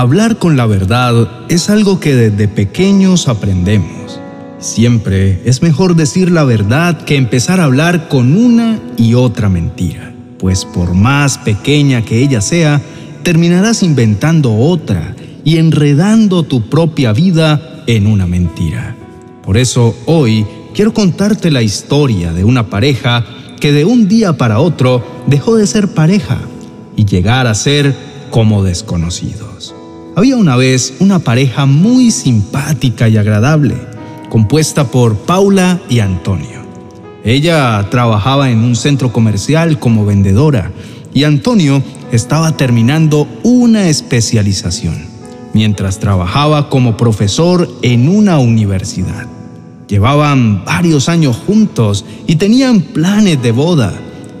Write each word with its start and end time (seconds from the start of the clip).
Hablar 0.00 0.38
con 0.38 0.56
la 0.56 0.64
verdad 0.64 1.28
es 1.50 1.68
algo 1.68 2.00
que 2.00 2.14
desde 2.14 2.48
pequeños 2.48 3.28
aprendemos. 3.28 4.18
Siempre 4.58 5.42
es 5.44 5.62
mejor 5.62 5.94
decir 5.94 6.30
la 6.30 6.44
verdad 6.44 7.02
que 7.02 7.16
empezar 7.16 7.60
a 7.60 7.64
hablar 7.64 8.08
con 8.08 8.34
una 8.34 8.80
y 8.96 9.14
otra 9.14 9.48
mentira, 9.50 10.14
pues 10.38 10.64
por 10.64 10.94
más 10.94 11.36
pequeña 11.36 12.02
que 12.02 12.22
ella 12.22 12.40
sea, 12.40 12.80
terminarás 13.22 13.82
inventando 13.82 14.56
otra 14.56 15.14
y 15.44 15.58
enredando 15.58 16.44
tu 16.44 16.68
propia 16.70 17.12
vida 17.12 17.84
en 17.86 18.06
una 18.06 18.26
mentira. 18.26 18.96
Por 19.44 19.58
eso 19.58 19.94
hoy 20.06 20.46
quiero 20.74 20.94
contarte 20.94 21.50
la 21.50 21.62
historia 21.62 22.32
de 22.32 22.44
una 22.44 22.70
pareja 22.70 23.24
que 23.60 23.72
de 23.72 23.84
un 23.84 24.08
día 24.08 24.32
para 24.36 24.58
otro 24.58 25.04
dejó 25.26 25.56
de 25.56 25.66
ser 25.66 25.88
pareja 25.88 26.38
y 26.96 27.04
llegar 27.04 27.46
a 27.46 27.54
ser 27.54 27.94
como 28.30 28.64
desconocidos. 28.64 29.74
Había 30.16 30.36
una 30.36 30.56
vez 30.56 30.94
una 30.98 31.20
pareja 31.20 31.66
muy 31.66 32.10
simpática 32.10 33.08
y 33.08 33.16
agradable, 33.16 33.76
compuesta 34.28 34.84
por 34.84 35.16
Paula 35.16 35.80
y 35.88 36.00
Antonio. 36.00 36.60
Ella 37.24 37.86
trabajaba 37.90 38.50
en 38.50 38.58
un 38.64 38.74
centro 38.74 39.12
comercial 39.12 39.78
como 39.78 40.06
vendedora 40.06 40.72
y 41.12 41.24
Antonio 41.24 41.82
estaba 42.12 42.56
terminando 42.56 43.28
una 43.42 43.88
especialización, 43.88 45.04
mientras 45.52 45.98
trabajaba 45.98 46.70
como 46.70 46.96
profesor 46.96 47.68
en 47.82 48.08
una 48.08 48.38
universidad. 48.38 49.26
Llevaban 49.90 50.64
varios 50.64 51.08
años 51.08 51.36
juntos 51.44 52.04
y 52.28 52.36
tenían 52.36 52.80
planes 52.80 53.42
de 53.42 53.50
boda. 53.50 53.92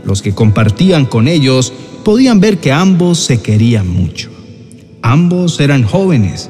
Los 0.04 0.22
que 0.22 0.32
compartían 0.32 1.06
con 1.06 1.26
ellos 1.26 1.72
podían 2.04 2.38
ver 2.38 2.58
que 2.60 2.70
ambos 2.70 3.18
se 3.18 3.40
querían 3.42 3.88
mucho. 3.88 4.30
Ambos 5.02 5.58
eran 5.58 5.82
jóvenes. 5.82 6.48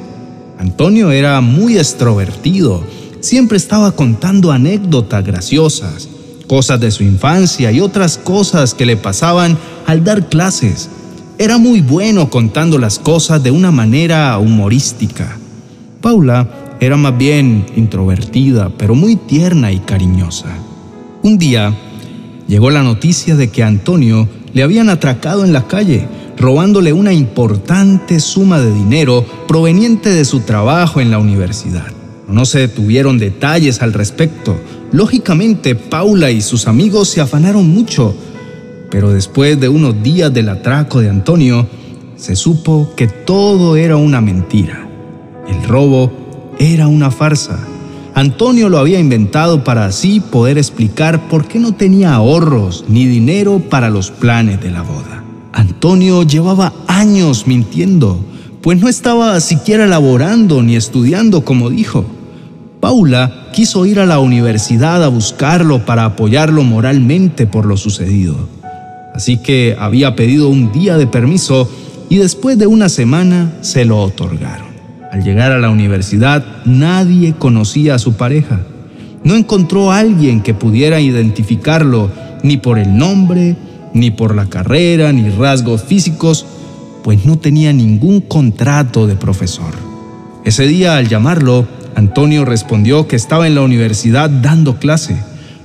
Antonio 0.58 1.12
era 1.12 1.40
muy 1.40 1.78
extrovertido, 1.78 2.84
siempre 3.20 3.56
estaba 3.56 3.92
contando 3.92 4.52
anécdotas 4.52 5.24
graciosas, 5.24 6.10
cosas 6.46 6.78
de 6.78 6.90
su 6.90 7.02
infancia 7.02 7.72
y 7.72 7.80
otras 7.80 8.18
cosas 8.18 8.74
que 8.74 8.84
le 8.84 8.98
pasaban 8.98 9.56
al 9.86 10.04
dar 10.04 10.28
clases. 10.28 10.90
Era 11.38 11.56
muy 11.56 11.80
bueno 11.80 12.28
contando 12.28 12.76
las 12.76 12.98
cosas 12.98 13.42
de 13.42 13.50
una 13.50 13.70
manera 13.70 14.36
humorística. 14.36 15.38
Paula 16.02 16.69
era 16.80 16.96
más 16.96 17.16
bien 17.16 17.66
introvertida, 17.76 18.70
pero 18.76 18.94
muy 18.94 19.16
tierna 19.16 19.70
y 19.70 19.78
cariñosa. 19.80 20.48
Un 21.22 21.36
día 21.36 21.74
llegó 22.48 22.70
la 22.70 22.82
noticia 22.82 23.36
de 23.36 23.50
que 23.50 23.62
a 23.62 23.66
Antonio 23.66 24.26
le 24.54 24.62
habían 24.62 24.88
atracado 24.88 25.44
en 25.44 25.52
la 25.52 25.66
calle 25.66 26.08
robándole 26.38 26.94
una 26.94 27.12
importante 27.12 28.18
suma 28.18 28.60
de 28.60 28.72
dinero 28.72 29.26
proveniente 29.46 30.08
de 30.08 30.24
su 30.24 30.40
trabajo 30.40 31.02
en 31.02 31.10
la 31.10 31.18
universidad. 31.18 31.86
No 32.28 32.46
se 32.46 32.60
detuvieron 32.60 33.18
detalles 33.18 33.82
al 33.82 33.92
respecto. 33.92 34.58
Lógicamente, 34.90 35.74
Paula 35.74 36.30
y 36.30 36.40
sus 36.40 36.66
amigos 36.66 37.08
se 37.08 37.20
afanaron 37.20 37.68
mucho, 37.68 38.14
pero 38.90 39.12
después 39.12 39.60
de 39.60 39.68
unos 39.68 40.02
días 40.02 40.32
del 40.32 40.48
atraco 40.48 41.00
de 41.00 41.10
Antonio, 41.10 41.66
se 42.16 42.36
supo 42.36 42.94
que 42.96 43.06
todo 43.06 43.76
era 43.76 43.96
una 43.96 44.22
mentira. 44.22 44.88
El 45.46 45.62
robo 45.64 46.19
era 46.60 46.88
una 46.88 47.10
farsa. 47.10 47.58
Antonio 48.14 48.68
lo 48.68 48.78
había 48.78 49.00
inventado 49.00 49.64
para 49.64 49.86
así 49.86 50.20
poder 50.20 50.58
explicar 50.58 51.28
por 51.28 51.48
qué 51.48 51.58
no 51.58 51.72
tenía 51.72 52.12
ahorros 52.12 52.84
ni 52.86 53.06
dinero 53.06 53.62
para 53.70 53.88
los 53.88 54.10
planes 54.10 54.60
de 54.60 54.70
la 54.70 54.82
boda. 54.82 55.24
Antonio 55.52 56.22
llevaba 56.22 56.74
años 56.86 57.46
mintiendo, 57.46 58.22
pues 58.60 58.78
no 58.78 58.88
estaba 58.88 59.40
siquiera 59.40 59.86
laborando 59.86 60.62
ni 60.62 60.76
estudiando 60.76 61.46
como 61.46 61.70
dijo. 61.70 62.04
Paula 62.78 63.48
quiso 63.54 63.86
ir 63.86 63.98
a 63.98 64.06
la 64.06 64.18
universidad 64.18 65.02
a 65.02 65.08
buscarlo 65.08 65.86
para 65.86 66.04
apoyarlo 66.04 66.62
moralmente 66.62 67.46
por 67.46 67.64
lo 67.64 67.78
sucedido. 67.78 68.36
Así 69.14 69.38
que 69.38 69.76
había 69.78 70.14
pedido 70.14 70.50
un 70.50 70.72
día 70.72 70.98
de 70.98 71.06
permiso 71.06 71.70
y 72.10 72.18
después 72.18 72.58
de 72.58 72.66
una 72.66 72.90
semana 72.90 73.50
se 73.62 73.86
lo 73.86 73.98
otorgaron. 74.02 74.69
Al 75.10 75.24
llegar 75.24 75.50
a 75.50 75.58
la 75.58 75.70
universidad 75.70 76.44
nadie 76.64 77.34
conocía 77.34 77.96
a 77.96 77.98
su 77.98 78.14
pareja. 78.14 78.60
No 79.24 79.34
encontró 79.34 79.90
a 79.90 79.98
alguien 79.98 80.42
que 80.42 80.54
pudiera 80.54 81.00
identificarlo 81.00 82.10
ni 82.42 82.56
por 82.56 82.78
el 82.78 82.96
nombre 82.96 83.56
ni 83.92 84.12
por 84.12 84.36
la 84.36 84.46
carrera, 84.46 85.12
ni 85.12 85.28
rasgos 85.30 85.82
físicos, 85.82 86.46
pues 87.02 87.24
no 87.26 87.38
tenía 87.38 87.72
ningún 87.72 88.20
contrato 88.20 89.08
de 89.08 89.16
profesor. 89.16 89.74
Ese 90.44 90.66
día, 90.66 90.96
al 90.96 91.08
llamarlo, 91.08 91.66
Antonio 91.96 92.44
respondió 92.44 93.08
que 93.08 93.16
estaba 93.16 93.48
en 93.48 93.56
la 93.56 93.62
universidad 93.62 94.30
dando 94.30 94.76
clase, 94.76 95.16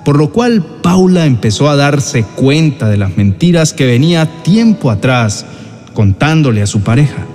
por 0.04 0.18
lo 0.18 0.32
cual 0.32 0.66
Paula 0.82 1.26
empezó 1.26 1.70
a 1.70 1.76
darse 1.76 2.24
cuenta 2.24 2.90
de 2.90 2.98
las 2.98 3.16
mentiras 3.16 3.74
que 3.74 3.86
venía 3.86 4.26
tiempo 4.44 4.90
atrás 4.90 5.46
contándole 5.94 6.62
a 6.62 6.68
su 6.68 6.82
pareja. 6.82 7.26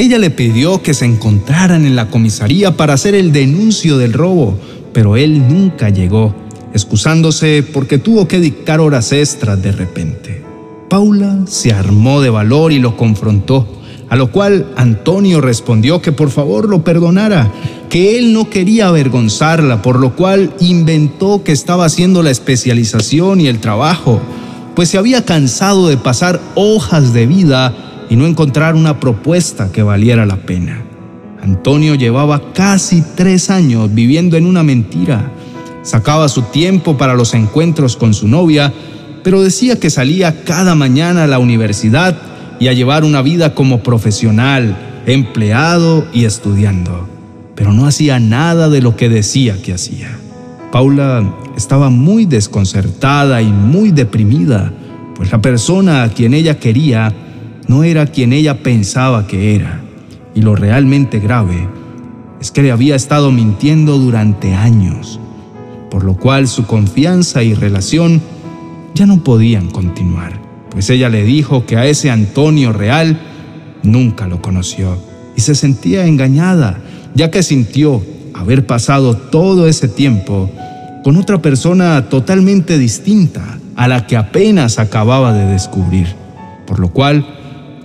Ella 0.00 0.16
le 0.16 0.30
pidió 0.30 0.80
que 0.80 0.94
se 0.94 1.04
encontraran 1.04 1.84
en 1.84 1.94
la 1.94 2.08
comisaría 2.08 2.74
para 2.74 2.94
hacer 2.94 3.14
el 3.14 3.32
denuncio 3.32 3.98
del 3.98 4.14
robo, 4.14 4.58
pero 4.94 5.18
él 5.18 5.46
nunca 5.46 5.90
llegó 5.90 6.34
excusándose 6.72 7.62
porque 7.62 7.98
tuvo 7.98 8.26
que 8.26 8.40
dictar 8.40 8.80
horas 8.80 9.12
extras 9.12 9.62
de 9.62 9.72
repente. 9.72 10.42
Paula 10.88 11.40
se 11.46 11.74
armó 11.74 12.22
de 12.22 12.30
valor 12.30 12.72
y 12.72 12.78
lo 12.78 12.96
confrontó, 12.96 13.68
a 14.08 14.16
lo 14.16 14.32
cual 14.32 14.72
Antonio 14.74 15.42
respondió 15.42 16.00
que 16.00 16.12
por 16.12 16.30
favor 16.30 16.66
lo 16.66 16.82
perdonara, 16.82 17.52
que 17.90 18.18
él 18.18 18.32
no 18.32 18.48
quería 18.48 18.88
avergonzarla, 18.88 19.82
por 19.82 20.00
lo 20.00 20.16
cual 20.16 20.54
inventó 20.60 21.44
que 21.44 21.52
estaba 21.52 21.84
haciendo 21.84 22.22
la 22.22 22.30
especialización 22.30 23.42
y 23.42 23.48
el 23.48 23.58
trabajo, 23.58 24.18
pues 24.74 24.88
se 24.88 24.96
había 24.96 25.26
cansado 25.26 25.88
de 25.88 25.98
pasar 25.98 26.40
hojas 26.54 27.12
de 27.12 27.26
vida 27.26 27.89
y 28.10 28.16
no 28.16 28.26
encontrar 28.26 28.74
una 28.74 29.00
propuesta 29.00 29.72
que 29.72 29.82
valiera 29.82 30.26
la 30.26 30.36
pena. 30.36 30.82
Antonio 31.42 31.94
llevaba 31.94 32.52
casi 32.52 33.02
tres 33.16 33.48
años 33.48 33.94
viviendo 33.94 34.36
en 34.36 34.44
una 34.44 34.62
mentira, 34.62 35.32
Sacaba 35.82 36.28
su 36.28 36.42
tiempo 36.42 36.98
para 36.98 37.14
los 37.14 37.32
encuentros 37.32 37.96
con 37.96 38.12
su 38.12 38.28
novia, 38.28 38.72
pero 39.22 39.42
decía 39.42 39.80
que 39.80 39.88
salía 39.88 40.44
cada 40.44 40.74
mañana 40.74 41.24
a 41.24 41.26
la 41.26 41.38
universidad 41.38 42.16
y 42.58 42.68
a 42.68 42.74
llevar 42.74 43.02
una 43.02 43.22
vida 43.22 43.54
como 43.54 43.82
profesional, 43.82 44.76
empleado 45.06 46.06
y 46.12 46.26
estudiando. 46.26 47.08
Pero 47.54 47.72
no 47.72 47.86
hacía 47.86 48.20
nada 48.20 48.68
de 48.68 48.82
lo 48.82 48.94
que 48.96 49.08
decía 49.08 49.60
que 49.62 49.72
hacía. 49.72 50.18
Paula 50.70 51.34
estaba 51.56 51.88
muy 51.88 52.26
desconcertada 52.26 53.40
y 53.40 53.50
muy 53.50 53.90
deprimida, 53.90 54.72
pues 55.16 55.32
la 55.32 55.40
persona 55.40 56.02
a 56.02 56.10
quien 56.10 56.34
ella 56.34 56.58
quería 56.58 57.12
no 57.70 57.84
era 57.84 58.06
quien 58.06 58.34
ella 58.34 58.62
pensaba 58.62 59.26
que 59.26 59.54
era. 59.54 59.80
Y 60.34 60.42
lo 60.42 60.54
realmente 60.54 61.20
grave 61.20 61.68
es 62.40 62.50
que 62.50 62.62
le 62.62 62.70
había 62.70 62.94
estado 62.94 63.32
mintiendo 63.32 63.98
durante 63.98 64.54
años 64.54 65.20
por 65.90 66.04
lo 66.04 66.14
cual 66.14 66.46
su 66.48 66.66
confianza 66.66 67.42
y 67.42 67.54
relación 67.54 68.22
ya 68.94 69.06
no 69.06 69.22
podían 69.24 69.70
continuar, 69.70 70.40
pues 70.70 70.88
ella 70.88 71.08
le 71.08 71.24
dijo 71.24 71.66
que 71.66 71.76
a 71.76 71.86
ese 71.86 72.10
Antonio 72.10 72.72
real 72.72 73.20
nunca 73.82 74.26
lo 74.26 74.40
conoció 74.40 74.96
y 75.36 75.40
se 75.40 75.54
sentía 75.54 76.06
engañada, 76.06 76.80
ya 77.14 77.30
que 77.30 77.42
sintió 77.42 78.02
haber 78.34 78.66
pasado 78.66 79.16
todo 79.16 79.66
ese 79.66 79.88
tiempo 79.88 80.50
con 81.02 81.16
otra 81.16 81.42
persona 81.42 82.08
totalmente 82.08 82.78
distinta 82.78 83.58
a 83.74 83.88
la 83.88 84.06
que 84.06 84.16
apenas 84.16 84.78
acababa 84.78 85.32
de 85.32 85.46
descubrir, 85.46 86.06
por 86.66 86.78
lo 86.78 86.90
cual 86.90 87.26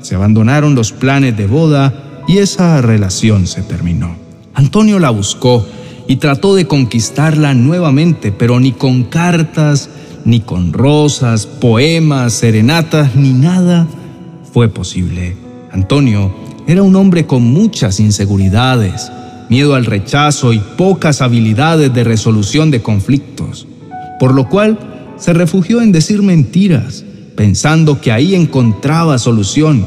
se 0.06 0.14
abandonaron 0.14 0.76
los 0.76 0.92
planes 0.92 1.36
de 1.36 1.48
boda 1.48 2.22
y 2.28 2.38
esa 2.38 2.80
relación 2.80 3.48
se 3.48 3.64
terminó. 3.64 4.16
Antonio 4.54 5.00
la 5.00 5.10
buscó 5.10 5.66
y 6.08 6.18
trató 6.18 6.54
de 6.54 6.68
conquistarla 6.68 7.56
nuevamente, 7.56 8.32
pero 8.32 8.60
ni 8.60 8.72
con 8.72 9.06
cartas, 9.06 9.90
ni 10.24 10.42
con 10.42 10.74
rosas, 10.74 11.48
poemas, 11.48 12.34
serenatas, 12.34 13.16
ni 13.16 13.34
nada 13.34 13.88
fue 14.54 14.70
posible. 14.70 15.38
Antonio 15.72 16.32
era 16.68 16.84
un 16.84 16.96
hombre 16.96 17.26
con 17.26 17.42
muchas 17.42 18.00
inseguridades, 18.00 19.12
miedo 19.50 19.74
al 19.74 19.86
rechazo 19.86 20.54
y 20.54 20.60
pocas 20.60 21.24
habilidades 21.24 21.92
de 21.92 22.04
resolución 22.04 22.70
de 22.70 22.84
conflictos, 22.84 23.66
por 24.20 24.36
lo 24.36 24.50
cual 24.50 24.78
se 25.18 25.34
refugió 25.34 25.82
en 25.82 25.92
decir 25.92 26.22
mentiras, 26.22 27.05
pensando 27.36 28.02
que 28.02 28.12
ahí 28.12 28.36
encontraba 28.36 29.18
solución 29.18 29.86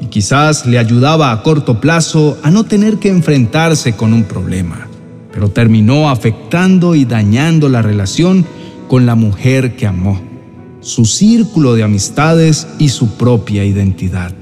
y 0.00 0.06
quizás 0.06 0.66
le 0.66 0.78
ayudaba 0.78 1.32
a 1.32 1.42
corto 1.42 1.80
plazo 1.80 2.38
a 2.42 2.50
no 2.50 2.64
tener 2.64 2.98
que 2.98 3.08
enfrentarse 3.08 3.94
con 3.94 4.12
un 4.12 4.24
problema 4.24 4.90
pero 5.32 5.48
terminó 5.50 6.10
afectando 6.10 6.94
y 6.94 7.04
dañando 7.04 7.68
la 7.68 7.82
relación 7.82 8.44
con 8.88 9.06
la 9.06 9.14
mujer 9.14 9.76
que 9.76 9.86
amó. 9.86 10.20
su 10.82 11.04
círculo 11.04 11.74
de 11.74 11.82
amistades 11.82 12.66
y 12.78 12.88
su 12.88 13.10
propia 13.18 13.66
identidad. 13.66 14.32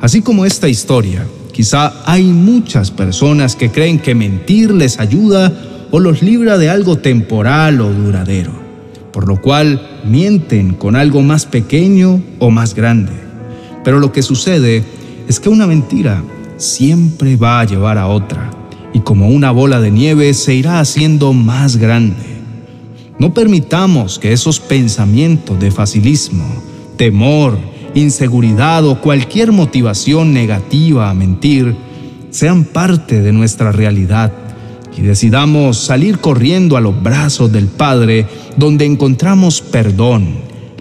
Así 0.00 0.22
como 0.22 0.46
esta 0.46 0.66
historia, 0.70 1.26
quizá 1.52 1.92
hay 2.06 2.22
muchas 2.22 2.90
personas 2.90 3.56
que 3.56 3.70
creen 3.70 3.98
que 3.98 4.14
mentir 4.14 4.72
les 4.72 4.98
ayuda 4.98 5.52
o 5.90 6.00
los 6.00 6.22
libra 6.22 6.56
de 6.56 6.70
algo 6.70 6.96
temporal 6.96 7.82
o 7.82 7.92
duradero, 7.92 8.52
por 9.12 9.28
lo 9.28 9.40
cual 9.40 10.00
mienten 10.04 10.74
con 10.74 10.96
algo 10.96 11.22
más 11.22 11.46
pequeño 11.46 12.22
o 12.38 12.50
más 12.50 12.74
grande. 12.74 13.12
Pero 13.84 14.00
lo 14.00 14.12
que 14.12 14.22
sucede 14.22 14.84
es 15.28 15.38
que 15.38 15.48
una 15.48 15.66
mentira 15.66 16.22
siempre 16.56 17.36
va 17.36 17.60
a 17.60 17.64
llevar 17.64 17.98
a 17.98 18.08
otra, 18.08 18.50
y 18.94 19.00
como 19.00 19.28
una 19.28 19.50
bola 19.50 19.80
de 19.80 19.90
nieve 19.90 20.32
se 20.34 20.54
irá 20.54 20.80
haciendo 20.80 21.32
más 21.32 21.76
grande. 21.76 22.22
No 23.18 23.34
permitamos 23.34 24.18
que 24.18 24.32
esos 24.32 24.60
pensamientos 24.60 25.58
de 25.60 25.70
facilismo, 25.70 26.44
temor, 26.96 27.58
inseguridad 27.94 28.84
o 28.86 29.00
cualquier 29.00 29.52
motivación 29.52 30.32
negativa 30.32 31.10
a 31.10 31.14
mentir 31.14 31.76
sean 32.30 32.64
parte 32.64 33.20
de 33.20 33.32
nuestra 33.32 33.72
realidad 33.72 34.32
y 34.96 35.02
decidamos 35.02 35.78
salir 35.78 36.18
corriendo 36.18 36.76
a 36.76 36.80
los 36.80 37.02
brazos 37.02 37.50
del 37.52 37.66
Padre 37.66 38.26
donde 38.56 38.84
encontramos 38.84 39.60
perdón, 39.60 40.34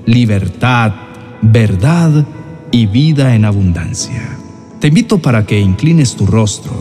libertad, 0.05 0.93
verdad 1.41 2.25
y 2.71 2.85
vida 2.85 3.35
en 3.35 3.45
abundancia. 3.45 4.37
Te 4.79 4.87
invito 4.87 5.19
para 5.19 5.45
que 5.45 5.59
inclines 5.59 6.15
tu 6.15 6.25
rostro 6.25 6.71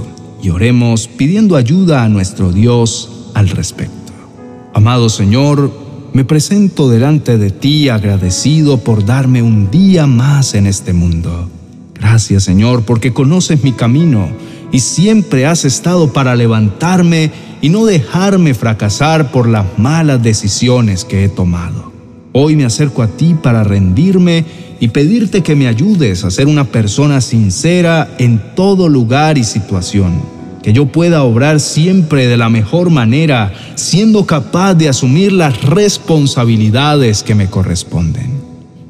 y 0.42 0.50
oremos 0.50 1.06
pidiendo 1.06 1.56
ayuda 1.56 2.02
a 2.02 2.08
nuestro 2.08 2.52
Dios 2.52 3.30
al 3.34 3.48
respecto. 3.48 4.12
Amado 4.72 5.08
Señor, 5.08 5.70
me 6.12 6.24
presento 6.24 6.88
delante 6.88 7.38
de 7.38 7.50
ti 7.50 7.88
agradecido 7.88 8.78
por 8.78 9.04
darme 9.04 9.42
un 9.42 9.70
día 9.70 10.06
más 10.06 10.54
en 10.54 10.66
este 10.66 10.92
mundo. 10.92 11.48
Gracias 11.94 12.44
Señor 12.44 12.82
porque 12.82 13.12
conoces 13.12 13.62
mi 13.62 13.72
camino 13.72 14.28
y 14.72 14.80
siempre 14.80 15.46
has 15.46 15.64
estado 15.64 16.12
para 16.12 16.36
levantarme 16.36 17.30
y 17.60 17.68
no 17.68 17.84
dejarme 17.84 18.54
fracasar 18.54 19.30
por 19.30 19.48
las 19.48 19.66
malas 19.78 20.22
decisiones 20.22 21.04
que 21.04 21.24
he 21.24 21.28
tomado. 21.28 21.92
Hoy 22.32 22.56
me 22.56 22.64
acerco 22.64 23.02
a 23.02 23.08
ti 23.08 23.34
para 23.34 23.64
rendirme 23.64 24.44
y 24.78 24.88
pedirte 24.88 25.42
que 25.42 25.56
me 25.56 25.66
ayudes 25.66 26.24
a 26.24 26.30
ser 26.30 26.46
una 26.46 26.64
persona 26.64 27.20
sincera 27.20 28.14
en 28.18 28.40
todo 28.54 28.88
lugar 28.88 29.36
y 29.36 29.44
situación, 29.44 30.22
que 30.62 30.72
yo 30.72 30.86
pueda 30.86 31.22
obrar 31.22 31.60
siempre 31.60 32.28
de 32.28 32.36
la 32.36 32.48
mejor 32.48 32.88
manera, 32.90 33.52
siendo 33.74 34.26
capaz 34.26 34.74
de 34.74 34.88
asumir 34.88 35.32
las 35.32 35.62
responsabilidades 35.62 37.22
que 37.22 37.34
me 37.34 37.48
corresponden. 37.48 38.40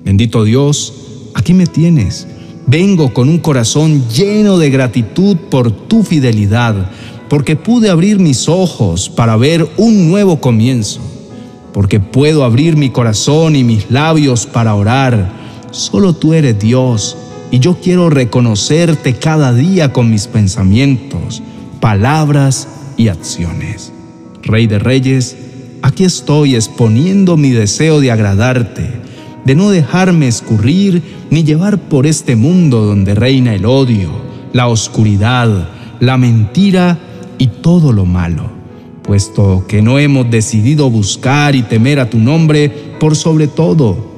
Bendito 0.05 0.45
Dios, 0.45 0.93
aquí 1.35 1.55
me 1.55 1.67
tienes. 1.67 2.27
Vengo 2.71 3.13
con 3.13 3.29
un 3.29 3.39
corazón 3.39 4.09
lleno 4.09 4.57
de 4.57 4.71
gratitud 4.71 5.37
por 5.37 5.71
tu 5.73 6.05
fidelidad, 6.05 6.91
porque 7.29 7.57
pude 7.57 7.91
abrir 7.91 8.19
mis 8.19 8.49
ojos 8.49 9.09
para 9.09 9.37
ver 9.37 9.69
un 9.77 10.09
nuevo 10.09 10.41
comienzo, 10.41 11.01
porque 11.73 12.01
puedo 12.01 12.45
abrir 12.45 12.77
mi 12.77 12.91
corazón 12.91 13.57
y 13.57 13.65
mis 13.65 13.91
labios 13.91 14.47
para 14.47 14.75
orar 14.75 15.41
Solo 15.71 16.15
tú 16.15 16.35
eres 16.35 16.59
Dios 16.59 17.17
y 17.53 17.61
yo 17.61 17.77
quiero 17.81 18.11
reconocerte 18.11 19.15
cada 19.15 19.53
día 19.53 19.93
con 19.93 20.11
mis 20.11 20.27
pensamientos, 20.27 21.43
palabras 21.81 22.67
y 22.97 23.07
acciones. 23.07 23.93
Rey 24.43 24.67
de 24.67 24.81
Reyes, 24.81 25.37
aquí 25.83 26.05
estoy 26.05 26.57
exponiendo 26.57 27.37
mi 27.37 27.51
deseo 27.51 28.01
de 28.01 28.11
agradarte, 28.11 28.91
de 29.45 29.55
no 29.55 29.71
dejarme 29.71 30.29
escurrir 30.29 31.03
ni 31.31 31.45
llevar 31.45 31.79
por 31.79 32.07
este 32.07 32.37
mundo 32.37 32.85
donde 32.85 33.15
reina 33.15 33.55
el 33.55 33.67
odio, 33.67 34.11
la 34.53 34.69
oscuridad, 34.69 35.69
la 36.01 36.17
mentira 36.17 36.99
y 37.39 37.47
todo 37.47 37.93
lo 37.93 38.05
malo, 38.05 38.51
puesto 39.03 39.65
que 39.67 39.83
no 39.83 39.99
hemos 39.99 40.31
decidido 40.31 40.91
buscar 40.91 41.55
y 41.55 41.63
temer 41.63 42.01
a 42.01 42.11
tu 42.11 42.19
nombre 42.19 42.69
por 42.99 43.17
sobre 43.17 43.47
todo 43.49 44.11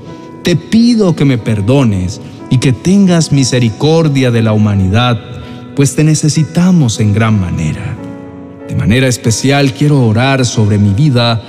te 0.42 0.56
pido 0.56 1.14
que 1.14 1.24
me 1.24 1.38
perdones 1.38 2.20
y 2.50 2.58
que 2.58 2.72
tengas 2.72 3.32
misericordia 3.32 4.30
de 4.30 4.42
la 4.42 4.52
humanidad, 4.52 5.20
pues 5.76 5.94
te 5.94 6.04
necesitamos 6.04 7.00
en 7.00 7.12
gran 7.12 7.40
manera. 7.40 7.96
De 8.68 8.74
manera 8.74 9.06
especial 9.06 9.72
quiero 9.72 10.04
orar 10.04 10.44
sobre 10.44 10.78
mi 10.78 10.92
vida 10.94 11.40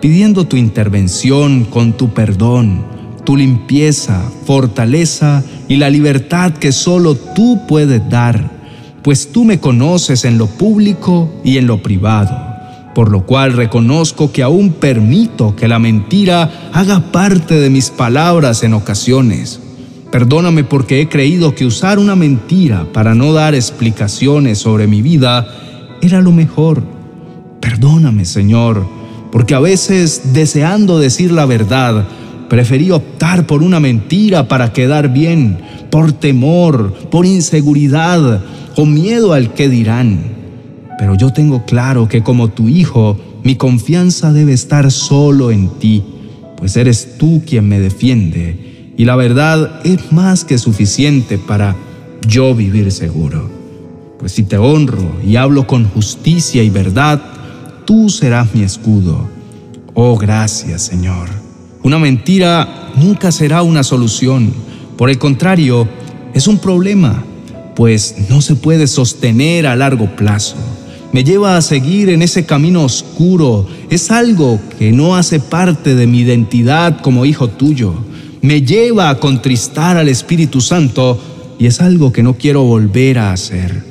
pidiendo 0.00 0.46
tu 0.46 0.56
intervención 0.56 1.64
con 1.64 1.92
tu 1.92 2.10
perdón, 2.10 2.84
tu 3.24 3.36
limpieza, 3.36 4.22
fortaleza 4.44 5.42
y 5.68 5.76
la 5.76 5.90
libertad 5.90 6.52
que 6.52 6.72
solo 6.72 7.14
tú 7.14 7.60
puedes 7.68 8.08
dar, 8.08 8.50
pues 9.02 9.32
tú 9.32 9.44
me 9.44 9.60
conoces 9.60 10.24
en 10.24 10.38
lo 10.38 10.46
público 10.46 11.30
y 11.44 11.58
en 11.58 11.66
lo 11.66 11.82
privado 11.82 12.50
por 12.94 13.10
lo 13.10 13.24
cual 13.24 13.52
reconozco 13.52 14.32
que 14.32 14.42
aún 14.42 14.72
permito 14.72 15.54
que 15.54 15.68
la 15.68 15.78
mentira 15.78 16.70
haga 16.72 17.12
parte 17.12 17.54
de 17.54 17.70
mis 17.70 17.90
palabras 17.90 18.62
en 18.62 18.74
ocasiones. 18.74 19.60
Perdóname 20.10 20.64
porque 20.64 21.00
he 21.00 21.08
creído 21.08 21.54
que 21.54 21.64
usar 21.64 21.98
una 21.98 22.16
mentira 22.16 22.86
para 22.92 23.14
no 23.14 23.32
dar 23.32 23.54
explicaciones 23.54 24.58
sobre 24.58 24.88
mi 24.88 25.02
vida 25.02 25.46
era 26.02 26.20
lo 26.20 26.32
mejor. 26.32 26.82
Perdóname, 27.60 28.24
Señor, 28.24 28.84
porque 29.30 29.54
a 29.54 29.60
veces, 29.60 30.34
deseando 30.34 30.98
decir 30.98 31.30
la 31.30 31.46
verdad, 31.46 32.04
preferí 32.50 32.90
optar 32.90 33.46
por 33.46 33.62
una 33.62 33.80
mentira 33.80 34.46
para 34.46 34.74
quedar 34.74 35.10
bien, 35.10 35.56
por 35.88 36.12
temor, 36.12 36.92
por 37.10 37.24
inseguridad 37.24 38.42
o 38.76 38.84
miedo 38.84 39.32
al 39.32 39.54
que 39.54 39.70
dirán 39.70 40.40
pero 41.00 41.14
yo 41.14 41.32
tengo 41.32 41.64
claro 41.64 42.08
que 42.08 42.22
como 42.22 42.48
tu 42.48 42.68
hijo, 42.68 43.18
mi 43.42 43.56
confianza 43.56 44.34
debe 44.34 44.52
estar 44.52 44.92
solo 44.92 45.50
en 45.50 45.70
ti, 45.78 46.04
pues 46.58 46.76
eres 46.76 47.16
tú 47.16 47.40
quien 47.46 47.66
me 47.66 47.80
defiende, 47.80 48.92
y 48.98 49.06
la 49.06 49.16
verdad 49.16 49.80
es 49.82 50.12
más 50.12 50.44
que 50.44 50.58
suficiente 50.58 51.38
para 51.38 51.74
yo 52.28 52.54
vivir 52.54 52.92
seguro. 52.92 53.48
Pues 54.18 54.32
si 54.32 54.42
te 54.42 54.58
honro 54.58 55.16
y 55.26 55.36
hablo 55.36 55.66
con 55.66 55.88
justicia 55.88 56.62
y 56.62 56.68
verdad, 56.68 57.22
tú 57.86 58.10
serás 58.10 58.54
mi 58.54 58.62
escudo. 58.62 59.26
Oh, 59.94 60.18
gracias, 60.18 60.82
Señor. 60.82 61.39
Una 61.82 61.98
mentira 61.98 62.92
nunca 62.96 63.32
será 63.32 63.62
una 63.62 63.82
solución. 63.82 64.52
Por 64.96 65.10
el 65.10 65.18
contrario, 65.18 65.88
es 66.34 66.46
un 66.46 66.58
problema, 66.58 67.24
pues 67.74 68.16
no 68.28 68.40
se 68.40 68.54
puede 68.54 68.86
sostener 68.86 69.66
a 69.66 69.76
largo 69.76 70.14
plazo 70.16 70.56
me 71.12 71.24
lleva 71.24 71.56
a 71.56 71.62
seguir 71.62 72.08
en 72.08 72.22
ese 72.22 72.46
camino 72.46 72.84
oscuro. 72.84 73.66
Es 73.88 74.10
algo 74.10 74.60
que 74.78 74.92
no 74.92 75.16
hace 75.16 75.40
parte 75.40 75.94
de 75.94 76.06
mi 76.06 76.20
identidad 76.20 77.00
como 77.00 77.26
hijo 77.26 77.48
tuyo. 77.48 77.94
Me 78.42 78.62
lleva 78.62 79.10
a 79.10 79.18
contristar 79.18 79.96
al 79.96 80.08
Espíritu 80.08 80.60
Santo 80.60 81.20
y 81.58 81.66
es 81.66 81.80
algo 81.80 82.12
que 82.12 82.22
no 82.22 82.34
quiero 82.34 82.62
volver 82.62 83.18
a 83.18 83.32
hacer. 83.32 83.89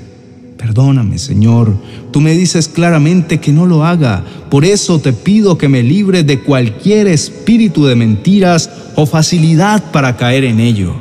Perdóname, 0.60 1.18
Señor. 1.18 1.75
Tú 2.12 2.22
me 2.22 2.34
dices 2.34 2.68
claramente 2.68 3.39
que 3.39 3.51
no 3.51 3.66
lo 3.66 3.84
haga. 3.84 4.24
Por 4.51 4.63
eso 4.63 5.00
te 5.00 5.12
pido 5.12 5.58
que 5.58 5.70
me 5.70 5.82
libre 5.82 6.24
de 6.24 6.42
cualquier 6.42 7.08
espíritu 7.08 7.86
de 7.86 7.96
mentiras 7.96 8.70
o 8.96 9.08
facilidad 9.08 9.92
para 9.92 10.18
caer 10.18 10.44
en 10.44 10.60
ello. 10.60 10.94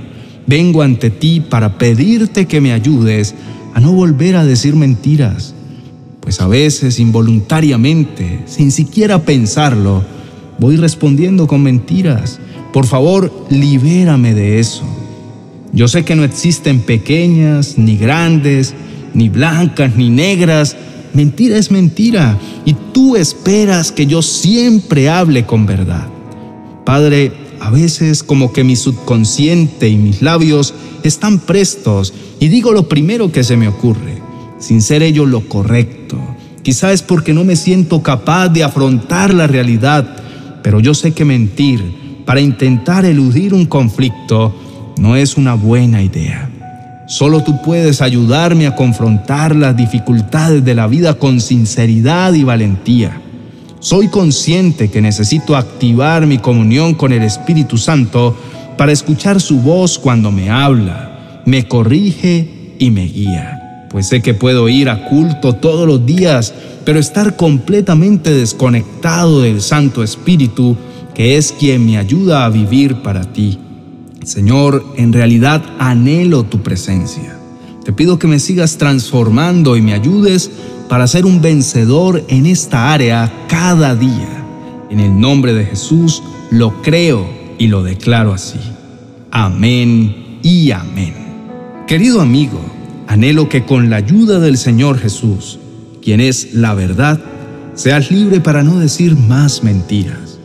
Vengo 0.47 0.81
ante 0.81 1.11
ti 1.11 1.41
para 1.41 1.77
pedirte 1.77 2.47
que 2.47 2.63
me 2.63 2.73
ayudes 2.73 3.35
a 3.75 3.81
no 3.81 3.93
volver 3.93 4.37
a 4.37 4.47
decir 4.47 4.75
mentiras 4.75 5.55
pues 6.29 6.43
a 6.43 6.47
veces 6.47 6.99
involuntariamente, 7.01 8.41
sin 8.45 8.71
siquiera 8.71 9.23
pensarlo, 9.23 10.05
voy 10.59 10.77
respondiendo 10.77 11.47
con 11.47 11.63
mentiras. 11.63 12.39
Por 12.71 12.85
favor, 12.85 13.33
libérame 13.49 14.35
de 14.35 14.59
eso. 14.59 14.85
Yo 15.73 15.89
sé 15.89 16.05
que 16.05 16.15
no 16.17 16.25
existen 16.25 16.81
pequeñas, 16.81 17.79
ni 17.79 17.97
grandes, 17.97 18.75
ni 19.19 19.29
blancas, 19.29 19.97
ni 19.97 20.09
negras. 20.09 20.77
Mentira 21.13 21.59
es 21.59 21.71
mentira 21.71 22.39
y 22.65 22.75
tú 22.93 23.17
esperas 23.17 23.93
que 23.93 24.07
yo 24.07 24.23
siempre 24.23 25.11
hable 25.11 25.45
con 25.45 25.67
verdad. 25.67 26.07
Padre, 26.87 27.33
a 27.61 27.71
veces 27.71 28.23
como 28.23 28.53
que 28.53 28.65
mi 28.65 28.77
subconsciente 28.77 29.89
y 29.89 29.97
mis 29.97 30.23
labios 30.23 30.75
están 31.03 31.41
prestos 31.41 32.15
y 32.41 32.49
digo 32.49 32.73
lo 32.73 32.89
primero 32.89 33.33
que 33.33 33.45
se 33.45 33.57
me 33.57 33.69
ocurre 33.69 34.19
sin 34.59 34.83
ser 34.83 35.03
ello 35.03 35.27
lo 35.27 35.49
correcto. 35.49 36.19
Quizá 36.63 36.93
es 36.93 37.03
porque 37.03 37.33
no 37.33 37.45
me 37.45 37.57
siento 37.57 38.03
capaz 38.03 38.49
de 38.49 38.65
afrontar 38.65 39.33
la 39.33 39.47
realidad, 39.47 40.17
pero 40.63 40.81
yo 40.81 40.95
sé 40.95 41.13
que 41.13 41.25
mentir 41.25 41.83
para 42.27 42.41
intentar 42.41 43.05
eludir 43.05 43.55
un 43.55 43.67
conflicto 43.67 44.55
no 44.99 45.17
es 45.17 45.37
una 45.37 45.55
buena 45.55 46.03
idea. 46.03 46.51
Solo 47.09 47.43
tú 47.43 47.63
puedes 47.63 48.03
ayudarme 48.03 48.67
a 48.67 48.77
confrontar 48.77 49.57
las 49.57 49.75
dificultades 49.75 50.63
de 50.63 50.75
la 50.75 50.87
vida 50.87 51.15
con 51.15 51.41
sinceridad 51.41 52.35
y 52.35 52.45
valentía. 52.45 53.19
Soy 53.81 54.09
consciente 54.09 54.91
que 54.91 55.01
necesito 55.01 55.57
activar 55.57 56.27
mi 56.27 56.37
comunión 56.37 56.93
con 56.93 57.13
el 57.13 57.23
Espíritu 57.23 57.79
Santo 57.79 58.37
para 58.77 58.93
escuchar 58.93 59.41
su 59.41 59.61
voz 59.63 59.99
cuando 59.99 60.31
me 60.31 60.51
habla, 60.51 61.43
me 61.47 61.67
corrige 61.67 62.75
y 62.79 62.91
me 62.91 63.07
guía. 63.07 63.87
Pues 63.89 64.07
sé 64.09 64.21
que 64.21 64.35
puedo 64.35 64.69
ir 64.69 64.91
a 64.91 65.09
culto 65.09 65.55
todos 65.55 65.89
los 65.89 66.05
días, 66.05 66.53
pero 66.85 66.99
estar 66.99 67.37
completamente 67.37 68.35
desconectado 68.35 69.41
del 69.41 69.63
Santo 69.63 70.03
Espíritu, 70.03 70.77
que 71.15 71.39
es 71.39 71.53
quien 71.53 71.87
me 71.87 71.97
ayuda 71.97 72.45
a 72.45 72.51
vivir 72.51 72.97
para 72.97 73.25
ti. 73.25 73.59
Señor, 74.29 74.85
en 74.99 75.15
realidad 75.15 75.65
anhelo 75.79 76.45
tu 76.45 76.63
presencia. 76.63 77.39
Te 77.83 77.95
pido 77.95 78.19
que 78.19 78.27
me 78.27 78.39
sigas 78.39 78.77
transformando 78.77 79.75
y 79.75 79.81
me 79.81 79.95
ayudes 79.95 80.51
para 80.87 81.07
ser 81.07 81.25
un 81.25 81.41
vencedor 81.41 82.23
en 82.29 82.45
esta 82.45 82.93
área 82.93 83.33
cada 83.49 83.95
día. 83.95 84.45
En 84.91 85.01
el 85.01 85.19
nombre 85.19 85.55
de 85.55 85.65
Jesús 85.65 86.23
lo 86.51 86.83
creo 86.83 87.27
y 87.59 87.69
lo 87.69 87.83
declaro 87.83 88.35
así. 88.35 88.61
Amén 89.31 90.41
y 90.43 90.73
amén. 90.73 91.15
Querido 91.87 92.21
amigo, 92.21 92.61
anhelo 93.07 93.49
que 93.49 93.65
con 93.65 93.89
la 93.89 93.97
ayuda 93.97 94.41
del 94.41 94.59
Señor 94.59 94.99
Jesús, 94.99 95.59
quien 96.03 96.21
es 96.21 96.53
la 96.53 96.75
verdad, 96.75 97.19
seas 97.73 98.11
libre 98.11 98.41
para 98.41 98.63
no 98.63 98.79
decir 98.79 99.17
más 99.17 99.65
mentiras. 99.65 100.39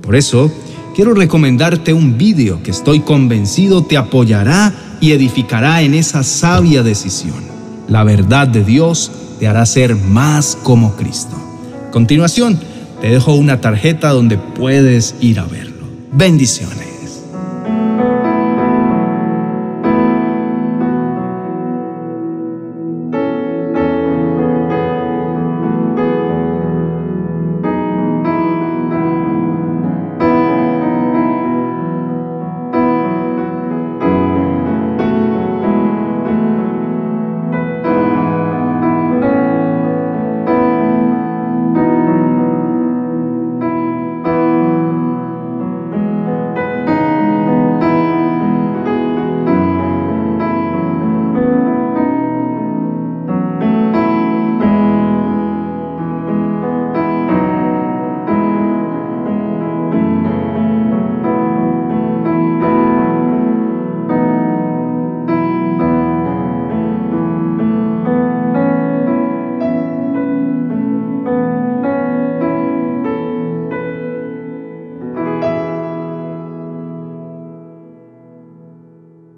Por 0.00 0.16
eso, 0.16 0.50
quiero 0.98 1.14
recomendarte 1.14 1.92
un 1.92 2.18
vídeo 2.18 2.60
que 2.64 2.72
estoy 2.72 2.98
convencido 2.98 3.84
te 3.84 3.96
apoyará 3.96 4.74
y 5.00 5.12
edificará 5.12 5.82
en 5.82 5.94
esa 5.94 6.24
sabia 6.24 6.82
decisión. 6.82 7.36
La 7.86 8.02
verdad 8.02 8.48
de 8.48 8.64
Dios 8.64 9.12
te 9.38 9.46
hará 9.46 9.64
ser 9.64 9.94
más 9.94 10.58
como 10.60 10.96
Cristo. 10.96 11.36
A 11.86 11.92
continuación, 11.92 12.58
te 13.00 13.10
dejo 13.10 13.34
una 13.34 13.60
tarjeta 13.60 14.10
donde 14.10 14.38
puedes 14.38 15.14
ir 15.20 15.38
a 15.38 15.44
verlo. 15.44 15.86
Bendiciones. 16.10 16.87